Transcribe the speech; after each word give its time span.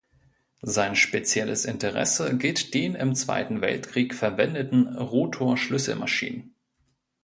Sein 0.63 0.95
spezielles 0.95 1.63
Interesse 1.65 2.35
gilt 2.35 2.73
den 2.73 2.95
im 2.95 3.13
Zweiten 3.13 3.61
Weltkrieg 3.61 4.15
verwendeten 4.15 4.97
Rotor-Schlüsselmaschinen. 4.97 6.55